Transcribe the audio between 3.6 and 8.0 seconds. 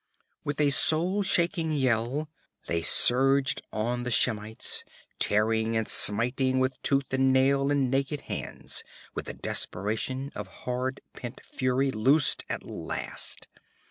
on the Shemites, tearing and smiting with tooth and nail and